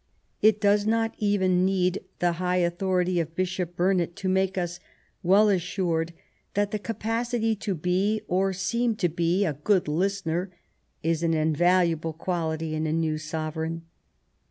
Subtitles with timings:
[0.41, 4.79] It does not even need the high authority of Bishop Burnet to make us
[5.21, 6.11] well assured
[6.55, 10.51] that the capacity to be, or seem to be, a good listener
[11.03, 13.83] is an invaluable quality in a new sovereign.